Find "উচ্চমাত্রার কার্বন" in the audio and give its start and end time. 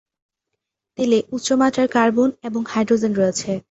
1.31-2.29